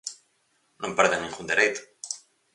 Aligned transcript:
Non 0.81 0.95
perden 0.97 1.19
ningún 1.21 1.45
dereito. 1.51 1.81